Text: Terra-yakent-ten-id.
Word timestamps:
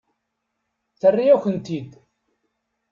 Terra-yakent-ten-id. 0.99 1.91